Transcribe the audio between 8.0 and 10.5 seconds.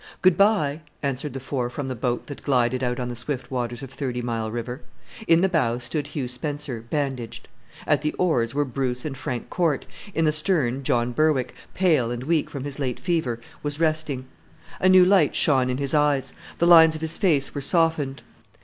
the oars were Bruce and Frank Corte; in the